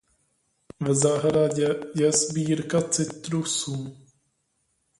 V 0.79 0.93
zahradě 0.93 1.75
je 1.95 2.11
sbírka 2.11 2.81
citrusů. 2.81 3.97